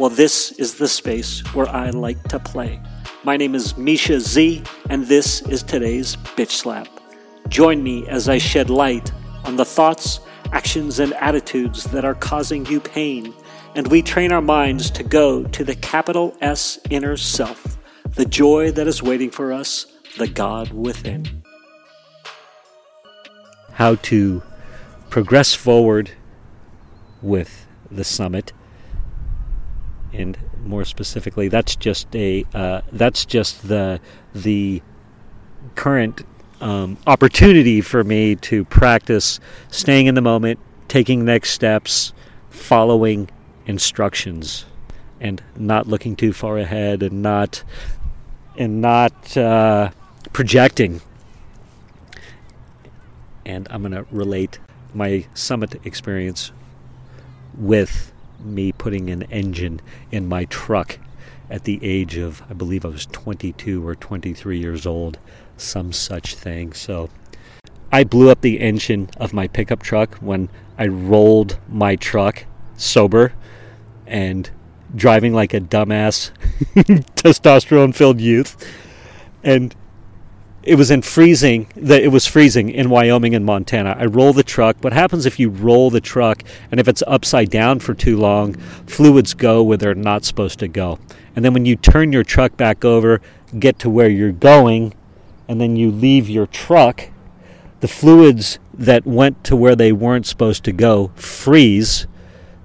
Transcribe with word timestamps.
Well, 0.00 0.08
this 0.08 0.52
is 0.52 0.76
the 0.76 0.88
space 0.88 1.40
where 1.52 1.68
I 1.68 1.90
like 1.90 2.22
to 2.28 2.38
play. 2.38 2.80
My 3.22 3.36
name 3.36 3.54
is 3.54 3.76
Misha 3.76 4.18
Z, 4.18 4.62
and 4.88 5.04
this 5.04 5.42
is 5.42 5.62
today's 5.62 6.16
Bitch 6.16 6.52
Slap. 6.52 6.88
Join 7.48 7.82
me 7.82 8.08
as 8.08 8.26
I 8.26 8.38
shed 8.38 8.70
light 8.70 9.12
on 9.44 9.56
the 9.56 9.64
thoughts, 9.66 10.20
actions, 10.52 11.00
and 11.00 11.12
attitudes 11.12 11.84
that 11.84 12.06
are 12.06 12.14
causing 12.14 12.64
you 12.64 12.80
pain, 12.80 13.34
and 13.74 13.88
we 13.88 14.00
train 14.00 14.32
our 14.32 14.40
minds 14.40 14.90
to 14.92 15.02
go 15.02 15.44
to 15.44 15.64
the 15.64 15.74
capital 15.74 16.34
S 16.40 16.78
inner 16.88 17.18
self, 17.18 17.76
the 18.14 18.24
joy 18.24 18.70
that 18.70 18.86
is 18.86 19.02
waiting 19.02 19.28
for 19.28 19.52
us, 19.52 19.84
the 20.16 20.28
God 20.28 20.72
within. 20.72 21.42
How 23.72 23.96
to 23.96 24.42
progress 25.10 25.52
forward 25.52 26.12
with 27.20 27.66
the 27.90 28.04
summit 28.04 28.54
and 30.12 30.38
more 30.64 30.84
specifically 30.84 31.48
that's 31.48 31.76
just 31.76 32.14
a 32.14 32.44
uh, 32.54 32.80
that's 32.92 33.24
just 33.24 33.68
the 33.68 34.00
the 34.34 34.82
current 35.74 36.24
um, 36.60 36.98
opportunity 37.06 37.80
for 37.80 38.04
me 38.04 38.36
to 38.36 38.64
practice 38.66 39.40
staying 39.68 40.06
in 40.06 40.14
the 40.14 40.20
moment 40.20 40.58
taking 40.88 41.24
next 41.24 41.50
steps 41.50 42.12
following 42.50 43.30
instructions 43.66 44.66
and 45.20 45.42
not 45.56 45.86
looking 45.86 46.16
too 46.16 46.32
far 46.32 46.58
ahead 46.58 47.02
and 47.02 47.22
not 47.22 47.62
and 48.56 48.80
not 48.80 49.36
uh, 49.36 49.90
projecting. 50.32 51.00
And 53.46 53.66
i'm 53.70 53.82
going 53.82 53.92
to 53.92 54.06
relate 54.10 54.58
my 54.94 55.26
summit 55.34 55.74
experience 55.84 56.52
with 57.56 58.12
me 58.44 58.72
putting 58.72 59.10
an 59.10 59.22
engine 59.24 59.80
in 60.10 60.28
my 60.28 60.44
truck 60.46 60.98
at 61.48 61.64
the 61.64 61.78
age 61.82 62.16
of, 62.16 62.42
I 62.48 62.54
believe 62.54 62.84
I 62.84 62.88
was 62.88 63.06
22 63.06 63.86
or 63.86 63.94
23 63.94 64.58
years 64.58 64.86
old, 64.86 65.18
some 65.56 65.92
such 65.92 66.34
thing. 66.34 66.72
So 66.72 67.10
I 67.92 68.04
blew 68.04 68.30
up 68.30 68.40
the 68.40 68.60
engine 68.60 69.10
of 69.16 69.32
my 69.32 69.48
pickup 69.48 69.82
truck 69.82 70.16
when 70.18 70.48
I 70.78 70.86
rolled 70.86 71.58
my 71.68 71.96
truck 71.96 72.44
sober 72.76 73.32
and 74.06 74.50
driving 74.94 75.34
like 75.34 75.52
a 75.52 75.60
dumbass 75.60 76.30
testosterone 77.16 77.94
filled 77.94 78.20
youth. 78.20 78.56
And 79.42 79.74
it 80.62 80.74
was 80.74 80.90
in 80.90 81.02
freezing 81.02 81.66
that 81.74 82.02
it 82.02 82.08
was 82.08 82.26
freezing 82.26 82.68
in 82.68 82.90
Wyoming 82.90 83.34
and 83.34 83.44
Montana. 83.44 83.96
I 83.98 84.04
roll 84.04 84.32
the 84.32 84.42
truck. 84.42 84.76
What 84.80 84.92
happens 84.92 85.24
if 85.24 85.38
you 85.38 85.48
roll 85.48 85.90
the 85.90 86.00
truck 86.00 86.42
and 86.70 86.78
if 86.78 86.86
it's 86.86 87.02
upside 87.06 87.50
down 87.50 87.80
for 87.80 87.94
too 87.94 88.18
long, 88.18 88.54
fluids 88.86 89.32
go 89.32 89.62
where 89.62 89.78
they're 89.78 89.94
not 89.94 90.24
supposed 90.24 90.58
to 90.58 90.68
go. 90.68 90.98
And 91.34 91.44
then 91.44 91.54
when 91.54 91.64
you 91.64 91.76
turn 91.76 92.12
your 92.12 92.24
truck 92.24 92.56
back 92.56 92.84
over, 92.84 93.22
get 93.58 93.78
to 93.80 93.90
where 93.90 94.08
you're 94.08 94.32
going, 94.32 94.94
and 95.48 95.60
then 95.60 95.76
you 95.76 95.90
leave 95.90 96.28
your 96.28 96.46
truck, 96.46 97.08
the 97.80 97.88
fluids 97.88 98.58
that 98.74 99.06
went 99.06 99.42
to 99.44 99.56
where 99.56 99.74
they 99.74 99.92
weren't 99.92 100.26
supposed 100.26 100.64
to 100.64 100.72
go 100.72 101.10
freeze 101.14 102.06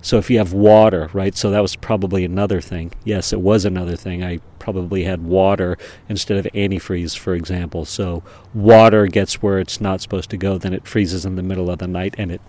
so 0.06 0.20
if 0.20 0.30
you 0.30 0.38
have 0.38 0.54
water, 0.54 1.10
right? 1.14 1.36
So 1.36 1.50
that 1.50 1.64
was 1.64 1.76
probably 1.76 2.24
another 2.24 2.62
thing. 2.62 2.92
Yes, 3.04 3.34
it 3.34 3.42
was 3.42 3.66
another 3.66 3.96
thing. 3.96 4.24
I 4.24 4.38
probably 4.60 5.06
had 5.06 5.24
water 5.24 5.80
instead 6.08 6.38
of 6.38 6.46
antifreeze, 6.54 7.18
for 7.18 7.34
example. 7.34 7.86
So 7.86 8.22
water 8.54 9.08
gets 9.08 9.42
where 9.42 9.58
it's 9.58 9.82
not 9.82 10.02
supposed 10.02 10.30
to 10.30 10.38
go, 10.38 10.60
then 10.60 10.76
it 10.76 10.88
freezes 10.88 11.26
in 11.26 11.38
the 11.38 11.42
middle 11.42 11.72
of 11.72 11.80
the 11.80 11.88
night, 11.88 12.14
and 12.20 12.32
it 12.32 12.40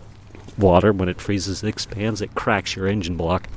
water 0.58 0.92
when 0.92 1.08
it 1.08 1.18
freezes 1.18 1.62
it 1.62 1.68
expands, 1.68 2.20
it 2.20 2.34
cracks 2.34 2.76
your 2.76 2.88
engine 2.88 3.16
block. 3.16 3.48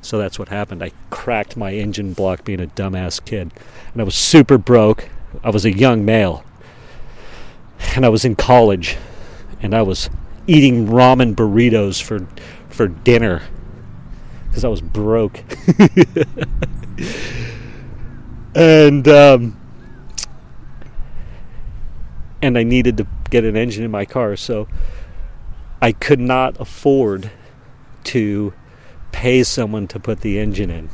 So 0.00 0.16
that's 0.16 0.38
what 0.38 0.48
happened. 0.48 0.82
I 0.82 0.92
cracked 1.10 1.54
my 1.54 1.74
engine 1.74 2.14
block 2.14 2.46
being 2.46 2.62
a 2.62 2.68
dumbass 2.68 3.22
kid, 3.22 3.52
and 3.92 4.00
I 4.00 4.06
was 4.06 4.14
super 4.14 4.56
broke. 4.56 5.10
I 5.42 5.50
was 5.50 5.66
a 5.66 5.76
young 5.76 6.02
male, 6.02 6.44
and 7.94 8.06
I 8.06 8.08
was 8.08 8.24
in 8.24 8.36
college, 8.36 8.96
and 9.60 9.74
I 9.74 9.82
was 9.82 10.08
eating 10.46 10.86
ramen 10.86 11.34
burritos 11.34 12.02
for 12.02 12.26
for 12.74 12.88
dinner 12.88 13.42
because 14.48 14.64
I 14.64 14.68
was 14.68 14.80
broke. 14.80 15.42
and 18.54 19.08
um, 19.08 19.60
and 22.42 22.58
I 22.58 22.62
needed 22.62 22.96
to 22.98 23.06
get 23.30 23.44
an 23.44 23.56
engine 23.56 23.84
in 23.84 23.90
my 23.90 24.04
car, 24.04 24.36
so 24.36 24.68
I 25.80 25.92
could 25.92 26.20
not 26.20 26.60
afford 26.60 27.30
to 28.04 28.52
pay 29.12 29.42
someone 29.42 29.88
to 29.88 29.98
put 29.98 30.20
the 30.20 30.38
engine 30.38 30.70
in. 30.70 30.90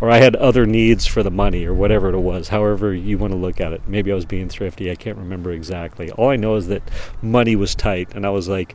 Or 0.00 0.10
I 0.10 0.16
had 0.16 0.34
other 0.34 0.66
needs 0.66 1.06
for 1.06 1.22
the 1.22 1.30
money, 1.30 1.64
or 1.64 1.72
whatever 1.72 2.08
it 2.08 2.18
was, 2.18 2.48
however 2.48 2.92
you 2.92 3.18
want 3.18 3.32
to 3.32 3.38
look 3.38 3.60
at 3.60 3.72
it. 3.72 3.82
Maybe 3.86 4.10
I 4.10 4.14
was 4.14 4.26
being 4.26 4.48
thrifty, 4.48 4.90
I 4.90 4.96
can't 4.96 5.16
remember 5.16 5.52
exactly. 5.52 6.10
All 6.10 6.30
I 6.30 6.36
know 6.36 6.56
is 6.56 6.66
that 6.68 6.82
money 7.22 7.54
was 7.54 7.74
tight, 7.74 8.12
and 8.14 8.26
I 8.26 8.30
was 8.30 8.48
like, 8.48 8.74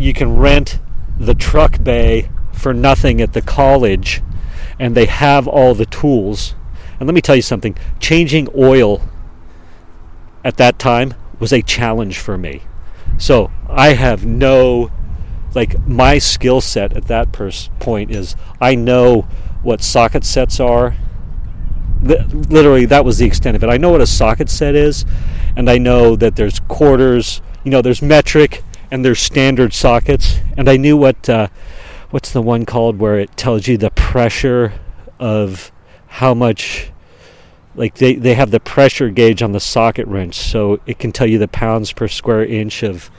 you 0.00 0.14
can 0.14 0.36
rent 0.36 0.80
the 1.18 1.34
truck 1.34 1.82
bay 1.82 2.30
for 2.52 2.72
nothing 2.72 3.20
at 3.20 3.34
the 3.34 3.42
college 3.42 4.22
and 4.78 4.96
they 4.96 5.04
have 5.04 5.46
all 5.46 5.74
the 5.74 5.84
tools. 5.84 6.54
And 6.98 7.06
let 7.06 7.14
me 7.14 7.20
tell 7.20 7.36
you 7.36 7.42
something 7.42 7.76
changing 8.00 8.48
oil 8.56 9.02
at 10.42 10.56
that 10.56 10.78
time 10.78 11.14
was 11.38 11.52
a 11.52 11.60
challenge 11.60 12.18
for 12.18 12.38
me. 12.38 12.62
So 13.18 13.50
I 13.68 13.92
have 13.92 14.24
no, 14.24 14.90
like, 15.54 15.78
my 15.86 16.16
skill 16.16 16.62
set 16.62 16.96
at 16.96 17.06
that 17.08 17.30
pers- 17.32 17.68
point 17.78 18.10
is 18.10 18.36
I 18.58 18.74
know 18.74 19.28
what 19.62 19.82
socket 19.82 20.24
sets 20.24 20.58
are. 20.58 20.96
Literally, 22.02 22.86
that 22.86 23.04
was 23.04 23.18
the 23.18 23.26
extent 23.26 23.54
of 23.54 23.62
it. 23.62 23.68
I 23.68 23.76
know 23.76 23.90
what 23.90 24.00
a 24.00 24.06
socket 24.06 24.48
set 24.48 24.74
is, 24.74 25.04
and 25.54 25.68
I 25.68 25.76
know 25.76 26.16
that 26.16 26.36
there's 26.36 26.58
quarters, 26.60 27.42
you 27.64 27.70
know, 27.70 27.82
there's 27.82 28.00
metric, 28.00 28.62
and 28.90 29.04
their 29.04 29.14
standard 29.14 29.72
sockets. 29.72 30.38
And 30.56 30.68
I 30.68 30.76
knew 30.76 30.96
what 30.96 31.28
uh, 31.28 31.48
what's 32.10 32.32
the 32.32 32.42
one 32.42 32.66
called 32.66 32.98
where 32.98 33.18
it 33.18 33.36
tells 33.36 33.66
you 33.68 33.76
the 33.76 33.90
pressure 33.90 34.72
of 35.18 35.70
how 36.08 36.34
much 36.34 36.90
like 37.74 37.94
they, 37.96 38.14
they 38.14 38.34
have 38.34 38.50
the 38.50 38.60
pressure 38.60 39.10
gauge 39.10 39.42
on 39.42 39.52
the 39.52 39.60
socket 39.60 40.06
wrench 40.08 40.34
so 40.34 40.80
it 40.86 40.98
can 40.98 41.12
tell 41.12 41.26
you 41.26 41.38
the 41.38 41.48
pounds 41.48 41.92
per 41.92 42.08
square 42.08 42.44
inch 42.44 42.82
of 42.82 43.10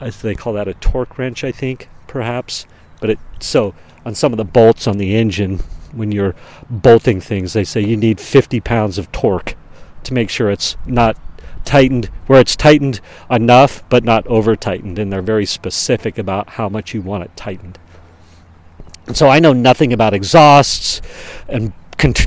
as 0.00 0.22
they 0.22 0.34
call 0.34 0.52
that 0.52 0.68
a 0.68 0.74
torque 0.74 1.18
wrench 1.18 1.42
i 1.42 1.50
think 1.50 1.88
perhaps 2.06 2.66
but 3.00 3.10
it 3.10 3.18
so 3.40 3.74
on 4.04 4.14
some 4.14 4.32
of 4.32 4.36
the 4.36 4.44
bolts 4.44 4.86
on 4.86 4.98
the 4.98 5.16
engine 5.16 5.58
when 5.92 6.12
you're 6.12 6.36
bolting 6.70 7.20
things 7.20 7.52
they 7.52 7.64
say 7.64 7.80
you 7.80 7.96
need 7.96 8.20
50 8.20 8.60
pounds 8.60 8.96
of 8.96 9.10
torque 9.10 9.56
to 10.04 10.14
make 10.14 10.30
sure 10.30 10.50
it's 10.50 10.76
not 10.86 11.16
tightened 11.68 12.06
where 12.26 12.40
it's 12.40 12.56
tightened 12.56 12.98
enough 13.30 13.84
but 13.90 14.02
not 14.02 14.26
over 14.26 14.56
tightened 14.56 14.98
and 14.98 15.12
they're 15.12 15.20
very 15.20 15.44
specific 15.44 16.16
about 16.16 16.48
how 16.50 16.66
much 16.66 16.94
you 16.94 17.02
want 17.02 17.22
it 17.22 17.36
tightened. 17.36 17.78
So 19.12 19.28
i 19.28 19.38
know 19.38 19.52
nothing 19.52 19.92
about 19.92 20.14
exhausts 20.14 21.02
and, 21.46 21.74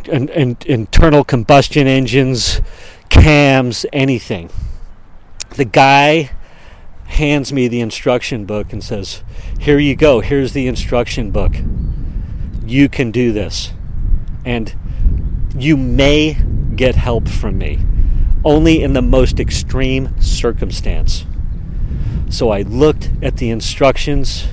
and, 0.08 0.30
and 0.30 0.64
internal 0.66 1.24
combustion 1.24 1.88
engines 1.88 2.62
cams 3.10 3.84
anything. 3.92 4.52
The 5.56 5.66
guy 5.66 6.32
hands 7.06 7.52
me 7.52 7.68
the 7.68 7.82
instruction 7.82 8.46
book 8.46 8.72
and 8.72 8.84
says 8.84 9.24
here 9.60 9.80
you 9.80 9.96
go 9.96 10.20
here's 10.20 10.54
the 10.54 10.68
instruction 10.68 11.32
book. 11.32 11.54
You 12.64 12.90
can 12.90 13.10
do 13.10 13.32
this. 13.32 13.74
And 14.46 14.76
you 15.56 15.78
may 15.78 16.38
get 16.76 16.94
help 16.94 17.28
from 17.28 17.58
me 17.58 17.80
only 18.44 18.82
in 18.82 18.94
the 18.94 19.02
most 19.02 19.40
extreme 19.40 20.20
circumstance. 20.22 21.26
So 22.30 22.50
I 22.50 22.62
looked 22.62 23.10
at 23.22 23.38
the 23.38 23.50
instructions 23.50 24.48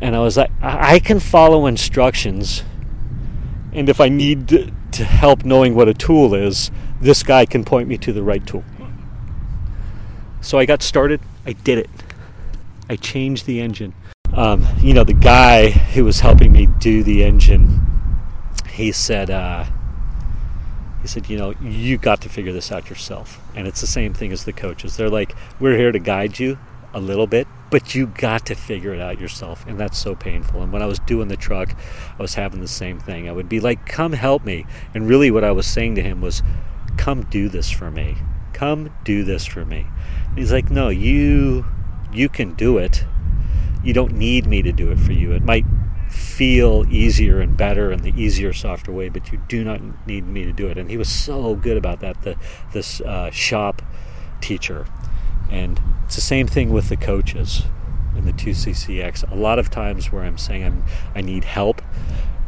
and 0.00 0.14
I 0.14 0.20
was 0.20 0.36
like, 0.36 0.50
I 0.62 0.98
can 0.98 1.20
follow 1.20 1.66
instructions. 1.66 2.62
And 3.72 3.88
if 3.88 4.00
I 4.00 4.08
need 4.08 4.48
to 4.48 5.04
help 5.04 5.44
knowing 5.44 5.74
what 5.74 5.88
a 5.88 5.94
tool 5.94 6.34
is, 6.34 6.70
this 7.00 7.22
guy 7.22 7.46
can 7.46 7.64
point 7.64 7.88
me 7.88 7.96
to 7.98 8.12
the 8.12 8.22
right 8.22 8.46
tool. 8.46 8.64
So 10.40 10.58
I 10.58 10.66
got 10.66 10.82
started. 10.82 11.20
I 11.46 11.52
did 11.52 11.78
it. 11.78 11.90
I 12.88 12.96
changed 12.96 13.46
the 13.46 13.60
engine. 13.60 13.94
um, 14.32 14.66
you 14.80 14.94
know, 14.94 15.04
the 15.04 15.12
guy 15.14 15.70
who 15.70 16.04
was 16.04 16.20
helping 16.20 16.52
me 16.52 16.66
do 16.78 17.02
the 17.02 17.24
engine, 17.24 17.80
he 18.70 18.92
said, 18.92 19.30
uh, 19.30 19.66
he 21.02 21.08
said, 21.08 21.28
you 21.30 21.36
know, 21.36 21.54
you 21.60 21.96
got 21.96 22.20
to 22.22 22.28
figure 22.28 22.52
this 22.52 22.70
out 22.70 22.90
yourself. 22.90 23.40
And 23.54 23.66
it's 23.66 23.80
the 23.80 23.86
same 23.86 24.12
thing 24.12 24.32
as 24.32 24.44
the 24.44 24.52
coaches. 24.52 24.96
They're 24.96 25.10
like, 25.10 25.34
we're 25.58 25.76
here 25.76 25.92
to 25.92 25.98
guide 25.98 26.38
you 26.38 26.58
a 26.92 27.00
little 27.00 27.26
bit, 27.26 27.46
but 27.70 27.94
you 27.94 28.06
got 28.06 28.44
to 28.46 28.54
figure 28.54 28.92
it 28.92 29.00
out 29.00 29.20
yourself. 29.20 29.66
And 29.66 29.78
that's 29.78 29.98
so 29.98 30.14
painful. 30.14 30.62
And 30.62 30.72
when 30.72 30.82
I 30.82 30.86
was 30.86 30.98
doing 31.00 31.28
the 31.28 31.36
truck, 31.36 31.74
I 32.18 32.22
was 32.22 32.34
having 32.34 32.60
the 32.60 32.68
same 32.68 32.98
thing. 32.98 33.28
I 33.28 33.32
would 33.32 33.48
be 33.48 33.60
like, 33.60 33.86
come 33.86 34.12
help 34.12 34.44
me. 34.44 34.66
And 34.94 35.08
really, 35.08 35.30
what 35.30 35.44
I 35.44 35.52
was 35.52 35.66
saying 35.66 35.94
to 35.94 36.02
him 36.02 36.20
was, 36.20 36.42
come 36.96 37.22
do 37.22 37.48
this 37.48 37.70
for 37.70 37.90
me. 37.90 38.16
Come 38.52 38.90
do 39.04 39.24
this 39.24 39.46
for 39.46 39.64
me. 39.64 39.86
And 40.28 40.38
he's 40.38 40.52
like, 40.52 40.70
no, 40.70 40.88
you, 40.88 41.64
you 42.12 42.28
can 42.28 42.54
do 42.54 42.78
it 42.78 43.04
you 43.82 43.92
don't 43.92 44.12
need 44.12 44.46
me 44.46 44.62
to 44.62 44.72
do 44.72 44.90
it 44.90 44.98
for 44.98 45.12
you. 45.12 45.32
It 45.32 45.42
might 45.42 45.69
feel 46.40 46.86
easier 46.90 47.38
and 47.38 47.54
better 47.54 47.90
and 47.90 48.02
the 48.02 48.18
easier, 48.18 48.50
softer 48.50 48.90
way, 48.90 49.10
but 49.10 49.30
you 49.30 49.38
do 49.46 49.62
not 49.62 49.78
need 50.06 50.26
me 50.26 50.42
to 50.42 50.54
do 50.54 50.68
it. 50.68 50.78
And 50.78 50.88
he 50.88 50.96
was 50.96 51.10
so 51.10 51.54
good 51.54 51.76
about 51.76 52.00
that. 52.00 52.22
The 52.22 52.34
this 52.72 53.02
uh, 53.02 53.30
shop 53.30 53.82
teacher, 54.40 54.86
and 55.50 55.78
it's 56.06 56.14
the 56.14 56.22
same 56.22 56.46
thing 56.46 56.70
with 56.70 56.88
the 56.88 56.96
coaches 56.96 57.64
in 58.16 58.24
the 58.24 58.32
2CCX. 58.32 59.30
A 59.30 59.34
lot 59.34 59.58
of 59.58 59.68
times 59.68 60.10
where 60.10 60.22
I'm 60.22 60.38
saying 60.38 60.64
I'm 60.64 60.82
I 61.14 61.20
need 61.20 61.44
help, 61.44 61.82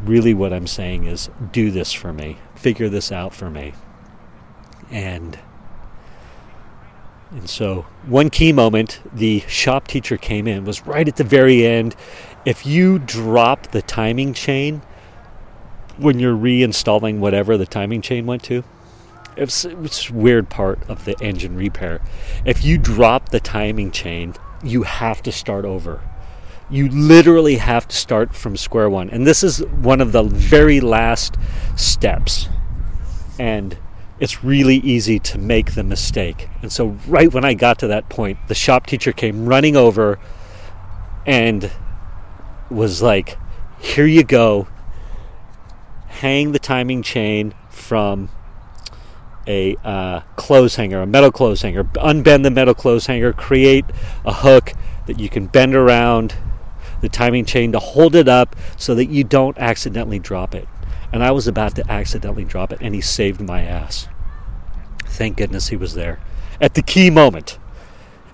really 0.02 0.32
what 0.32 0.54
I'm 0.54 0.66
saying 0.66 1.04
is 1.04 1.28
do 1.52 1.70
this 1.70 1.92
for 1.92 2.14
me, 2.14 2.38
figure 2.54 2.88
this 2.88 3.12
out 3.12 3.34
for 3.34 3.50
me, 3.50 3.74
and 4.90 5.38
and 7.32 7.48
so, 7.48 7.86
one 8.04 8.28
key 8.28 8.52
moment, 8.52 9.00
the 9.10 9.40
shop 9.48 9.88
teacher 9.88 10.18
came 10.18 10.46
in, 10.46 10.66
was 10.66 10.86
right 10.86 11.08
at 11.08 11.16
the 11.16 11.24
very 11.24 11.66
end. 11.66 11.96
If 12.44 12.66
you 12.66 12.98
drop 12.98 13.68
the 13.68 13.82
timing 13.82 14.34
chain 14.34 14.82
when 15.96 16.18
you're 16.18 16.36
reinstalling 16.36 17.18
whatever 17.18 17.56
the 17.56 17.66
timing 17.66 18.02
chain 18.02 18.26
went 18.26 18.42
to, 18.44 18.64
it's, 19.36 19.64
it's 19.64 20.10
a 20.10 20.12
weird 20.12 20.50
part 20.50 20.78
of 20.88 21.04
the 21.04 21.16
engine 21.22 21.56
repair. 21.56 22.00
If 22.44 22.64
you 22.64 22.78
drop 22.78 23.28
the 23.28 23.40
timing 23.40 23.92
chain, 23.92 24.34
you 24.62 24.82
have 24.82 25.22
to 25.22 25.32
start 25.32 25.64
over. 25.64 26.02
You 26.68 26.88
literally 26.88 27.56
have 27.56 27.86
to 27.88 27.96
start 27.96 28.34
from 28.34 28.56
square 28.56 28.90
one. 28.90 29.10
And 29.10 29.26
this 29.26 29.42
is 29.42 29.64
one 29.66 30.00
of 30.00 30.12
the 30.12 30.22
very 30.22 30.80
last 30.80 31.36
steps. 31.76 32.48
And 33.38 33.76
it's 34.18 34.44
really 34.44 34.76
easy 34.76 35.18
to 35.18 35.38
make 35.38 35.74
the 35.74 35.82
mistake. 35.82 36.48
And 36.62 36.72
so, 36.72 36.96
right 37.06 37.32
when 37.32 37.44
I 37.44 37.54
got 37.54 37.78
to 37.80 37.88
that 37.88 38.08
point, 38.08 38.38
the 38.48 38.54
shop 38.54 38.86
teacher 38.86 39.12
came 39.12 39.46
running 39.46 39.76
over 39.76 40.18
and 41.26 41.70
was 42.72 43.02
like, 43.02 43.38
Here 43.78 44.06
you 44.06 44.24
go. 44.24 44.68
Hang 46.08 46.52
the 46.52 46.58
timing 46.58 47.02
chain 47.02 47.54
from 47.70 48.28
a 49.46 49.76
uh, 49.82 50.20
clothes 50.36 50.76
hanger, 50.76 51.00
a 51.00 51.06
metal 51.06 51.32
clothes 51.32 51.62
hanger. 51.62 51.84
Unbend 51.84 52.44
the 52.44 52.50
metal 52.50 52.74
clothes 52.74 53.06
hanger, 53.06 53.32
create 53.32 53.84
a 54.24 54.32
hook 54.32 54.72
that 55.06 55.18
you 55.18 55.28
can 55.28 55.46
bend 55.46 55.74
around 55.74 56.36
the 57.00 57.08
timing 57.08 57.44
chain 57.44 57.72
to 57.72 57.78
hold 57.78 58.14
it 58.14 58.28
up 58.28 58.54
so 58.76 58.94
that 58.94 59.06
you 59.06 59.24
don't 59.24 59.58
accidentally 59.58 60.18
drop 60.18 60.54
it. 60.54 60.68
And 61.12 61.22
I 61.22 61.32
was 61.32 61.46
about 61.46 61.74
to 61.76 61.90
accidentally 61.90 62.44
drop 62.44 62.72
it, 62.72 62.78
and 62.80 62.94
he 62.94 63.00
saved 63.00 63.40
my 63.40 63.62
ass. 63.62 64.08
Thank 65.04 65.36
goodness 65.36 65.68
he 65.68 65.76
was 65.76 65.94
there 65.94 66.20
at 66.60 66.74
the 66.74 66.82
key 66.82 67.10
moment. 67.10 67.58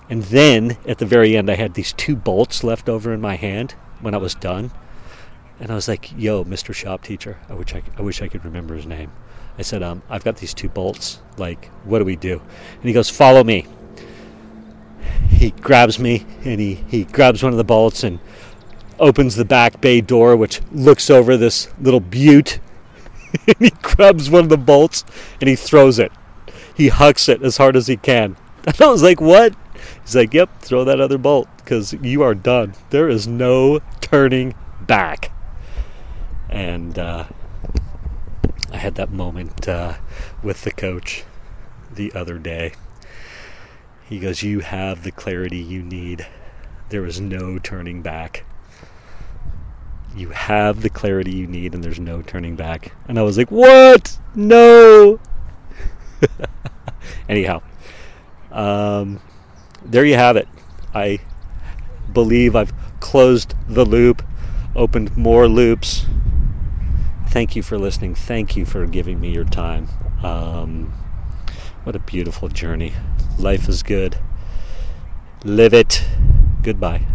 And 0.09 0.23
then 0.23 0.77
at 0.87 0.99
the 0.99 1.05
very 1.05 1.35
end, 1.35 1.49
I 1.49 1.55
had 1.55 1.73
these 1.73 1.93
two 1.93 2.15
bolts 2.15 2.63
left 2.63 2.87
over 2.87 3.13
in 3.13 3.19
my 3.19 3.35
hand 3.35 3.75
when 4.01 4.13
I 4.13 4.17
was 4.17 4.35
done. 4.35 4.71
And 5.59 5.71
I 5.71 5.75
was 5.75 5.87
like, 5.87 6.11
"Yo, 6.17 6.45
Mr. 6.45 6.73
Shop 6.73 7.03
Teacher, 7.03 7.37
I 7.49 7.53
wish 7.53 7.75
I, 7.75 7.83
I 7.97 8.01
wish 8.01 8.21
I 8.21 8.27
could 8.27 8.45
remember 8.45 8.75
his 8.75 8.85
name." 8.85 9.11
I 9.57 9.61
said, 9.61 9.83
um, 9.83 10.01
"I've 10.09 10.23
got 10.23 10.37
these 10.37 10.53
two 10.53 10.69
bolts. 10.69 11.21
Like, 11.37 11.69
what 11.83 11.99
do 11.99 12.05
we 12.05 12.15
do?" 12.15 12.41
And 12.75 12.83
he 12.83 12.93
goes, 12.93 13.09
"Follow 13.09 13.43
me." 13.43 13.65
He 15.29 15.51
grabs 15.51 15.99
me 15.99 16.25
and 16.43 16.59
he 16.59 16.75
he 16.75 17.03
grabs 17.03 17.43
one 17.43 17.53
of 17.53 17.57
the 17.57 17.63
bolts 17.63 18.03
and 18.03 18.19
opens 18.99 19.35
the 19.35 19.45
back 19.45 19.79
bay 19.81 20.01
door, 20.01 20.35
which 20.35 20.61
looks 20.71 21.09
over 21.09 21.37
this 21.37 21.69
little 21.79 21.99
butte. 21.99 22.59
and 23.47 23.57
he 23.59 23.71
grabs 23.81 24.29
one 24.29 24.43
of 24.43 24.49
the 24.49 24.57
bolts 24.57 25.05
and 25.39 25.49
he 25.49 25.55
throws 25.55 25.99
it 25.99 26.11
he 26.79 26.87
hucks 26.87 27.27
it 27.27 27.43
as 27.43 27.57
hard 27.57 27.75
as 27.75 27.87
he 27.87 27.97
can. 27.97 28.35
And 28.65 28.81
I 28.81 28.87
was 28.87 29.01
like, 29.01 29.21
what? 29.21 29.53
He's 30.09 30.15
like, 30.15 30.33
yep, 30.33 30.49
throw 30.59 30.83
that 30.85 30.99
other 30.99 31.19
bolt 31.19 31.47
because 31.57 31.93
you 31.93 32.23
are 32.23 32.33
done. 32.33 32.73
There 32.89 33.07
is 33.07 33.27
no 33.27 33.79
turning 34.01 34.55
back. 34.81 35.31
And 36.49 36.97
uh, 36.97 37.25
I 38.71 38.77
had 38.77 38.95
that 38.95 39.11
moment 39.11 39.67
uh, 39.67 39.97
with 40.41 40.63
the 40.63 40.71
coach 40.71 41.25
the 41.93 42.11
other 42.13 42.39
day. 42.39 42.73
He 44.03 44.17
goes, 44.17 44.41
You 44.41 44.61
have 44.61 45.03
the 45.03 45.11
clarity 45.11 45.59
you 45.59 45.83
need. 45.83 46.25
There 46.89 47.05
is 47.05 47.21
no 47.21 47.59
turning 47.59 48.01
back. 48.01 48.45
You 50.15 50.29
have 50.29 50.81
the 50.81 50.89
clarity 50.89 51.35
you 51.35 51.45
need, 51.45 51.75
and 51.75 51.83
there's 51.83 51.99
no 51.99 52.23
turning 52.23 52.55
back. 52.55 52.93
And 53.07 53.19
I 53.19 53.21
was 53.21 53.37
like, 53.37 53.51
What? 53.51 54.17
No! 54.33 55.19
Anyhow, 57.29 57.61
um, 58.51 59.19
there 59.89 60.05
you 60.05 60.15
have 60.15 60.37
it. 60.37 60.47
I 60.93 61.19
believe 62.13 62.55
I've 62.55 62.73
closed 62.99 63.55
the 63.67 63.85
loop, 63.85 64.23
opened 64.75 65.15
more 65.17 65.47
loops. 65.47 66.05
Thank 67.29 67.55
you 67.55 67.63
for 67.63 67.77
listening. 67.77 68.15
Thank 68.15 68.55
you 68.55 68.65
for 68.65 68.85
giving 68.87 69.19
me 69.19 69.31
your 69.31 69.45
time. 69.45 69.87
Um, 70.23 70.93
what 71.83 71.95
a 71.95 71.99
beautiful 71.99 72.49
journey. 72.49 72.93
Life 73.37 73.69
is 73.69 73.83
good. 73.83 74.17
Live 75.43 75.73
it. 75.73 76.03
Goodbye. 76.61 77.05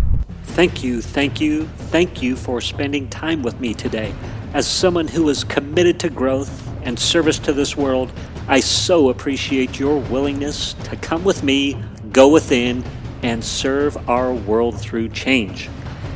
Thank 0.45 0.85
you, 0.85 1.03
thank 1.03 1.41
you, 1.41 1.67
thank 1.67 2.23
you 2.23 2.37
for 2.37 2.61
spending 2.61 3.09
time 3.09 3.43
with 3.43 3.59
me 3.61 3.75
today. 3.75 4.15
As 4.53 4.69
someone 4.69 5.09
who 5.09 5.29
is 5.29 5.43
committed 5.43 5.99
to 6.01 6.11
growth 6.11 6.71
and 6.85 6.99
service 6.99 7.39
to 7.41 7.53
this 7.53 7.77
world, 7.77 8.13
I 8.47 8.61
so 8.61 9.09
appreciate 9.09 9.81
your 9.81 9.99
willingness 9.99 10.75
to 10.85 10.97
come 10.97 11.25
with 11.25 11.43
me, 11.43 11.83
go 12.15 12.29
within, 12.29 12.85
and 13.25 13.45
serve 13.45 14.09
our 14.09 14.33
world 14.33 14.81
through 14.81 15.09
change. 15.09 15.69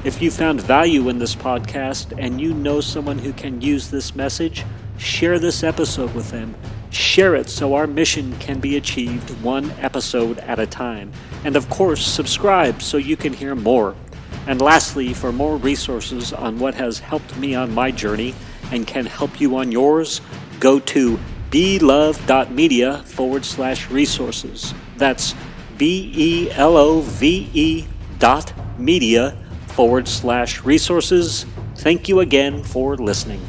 If 0.05 0.23
you 0.23 0.31
found 0.31 0.63
value 0.63 1.09
in 1.09 1.19
this 1.19 1.35
podcast 1.35 2.17
and 2.17 2.41
you 2.41 2.55
know 2.55 2.81
someone 2.81 3.19
who 3.19 3.33
can 3.33 3.61
use 3.61 3.91
this 3.91 4.15
message, 4.15 4.65
share 4.97 5.41
this 5.41 5.65
episode 5.65 6.15
with 6.15 6.31
them. 6.31 6.55
Share 6.91 7.35
it 7.35 7.49
so 7.49 7.75
our 7.75 7.89
mission 7.89 8.39
can 8.39 8.61
be 8.61 8.77
achieved 8.77 9.31
one 9.43 9.73
episode 9.73 10.39
at 10.39 10.61
a 10.61 10.67
time. 10.67 11.13
And 11.45 11.57
of 11.57 11.69
course, 11.69 12.07
subscribe 12.07 12.81
so 12.81 12.97
you 12.97 13.17
can 13.17 13.33
hear 13.33 13.57
more. 13.57 13.97
And 14.47 14.63
lastly, 14.63 15.13
for 15.13 15.33
more 15.33 15.57
resources 15.57 16.33
on 16.33 16.61
what 16.61 16.75
has 16.75 17.01
helped 17.01 17.37
me 17.37 17.57
on 17.57 17.75
my 17.75 17.91
journey 17.91 18.35
and 18.71 18.87
can 18.87 19.07
help 19.07 19.41
you 19.41 19.57
on 19.57 19.73
yours, 19.73 20.21
go 20.61 20.79
to 20.79 21.19
belove.media 21.51 23.03
forward 23.05 23.45
slash 23.45 23.91
resources. 23.91 24.73
That's 24.97 25.35
B 25.79 26.13
E 26.15 26.51
L 26.51 26.77
O 26.77 27.01
V 27.01 27.49
E 27.55 27.85
dot 28.19 28.53
media 28.79 29.37
forward 29.69 30.09
slash 30.09 30.65
resources. 30.65 31.47
Thank 31.77 32.09
you 32.09 32.21
again 32.21 32.65
for 32.65 32.97
listening. 32.97 33.41